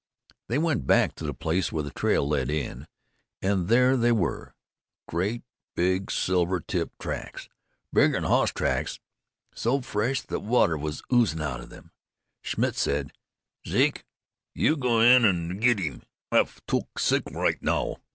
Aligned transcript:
They 0.47 0.57
went 0.57 0.87
back 0.87 1.13
to 1.17 1.25
the 1.25 1.31
place 1.35 1.71
where 1.71 1.83
the 1.83 1.91
trail 1.91 2.27
led 2.27 2.49
in, 2.49 2.87
an' 3.39 3.67
there 3.67 3.95
they 3.95 4.11
were, 4.11 4.55
great 5.07 5.43
big 5.75 6.09
silver 6.09 6.59
tip 6.59 6.97
tracks, 6.97 7.47
bigger'n 7.93 8.23
hoss 8.23 8.49
tracks, 8.51 8.99
so 9.53 9.79
fresh 9.81 10.23
thet 10.23 10.41
water 10.41 10.75
was 10.75 11.03
oozin' 11.13 11.39
out 11.39 11.59
of 11.61 11.71
'em. 11.71 11.91
Schmitt 12.41 12.75
said: 12.75 13.13
'Zake, 13.67 14.03
you 14.55 14.75
go 14.75 15.01
in 15.01 15.23
und 15.23 15.61
ged 15.61 15.77
him. 15.77 16.01
I 16.31 16.37
hef 16.37 16.61
took 16.65 16.97
sick 16.97 17.29
right 17.31 17.61
now.'" 17.61 17.97